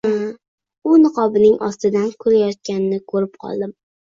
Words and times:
U 0.87 0.95
niqobining 1.03 1.53
ostidan 1.69 2.09
kulayotganini 2.25 3.01
ko`rib 3.13 3.39
qoldim 3.45 3.79